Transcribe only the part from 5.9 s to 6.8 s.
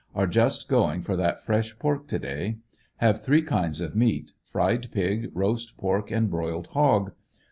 and broiled